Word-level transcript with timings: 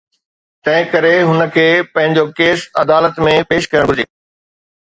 تنهن 0.67 0.87
ڪري 0.93 1.11
هن 1.31 1.41
کي 1.57 1.65
پنهنجو 1.97 2.23
ڪيس 2.39 2.65
عدالت 2.85 3.23
۾ 3.29 3.37
پيش 3.53 3.69
ڪرڻ 3.75 3.89
گهرجي. 3.93 4.09